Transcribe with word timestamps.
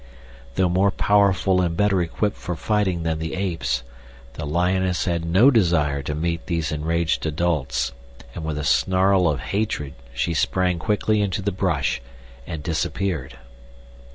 Though 0.55 0.67
more 0.67 0.89
powerful 0.89 1.61
and 1.61 1.77
better 1.77 2.01
equipped 2.01 2.35
for 2.35 2.55
fighting 2.55 3.03
than 3.03 3.19
the 3.19 3.35
apes, 3.35 3.83
the 4.33 4.47
lioness 4.47 5.05
had 5.05 5.23
no 5.23 5.51
desire 5.51 6.01
to 6.01 6.15
meet 6.15 6.47
these 6.47 6.71
enraged 6.71 7.23
adults, 7.27 7.91
and 8.33 8.43
with 8.43 8.57
a 8.57 8.63
snarl 8.63 9.27
of 9.29 9.39
hatred 9.39 9.93
she 10.11 10.33
sprang 10.33 10.79
quickly 10.79 11.21
into 11.21 11.43
the 11.43 11.51
brush 11.51 12.01
and 12.47 12.63
disappeared. 12.63 13.37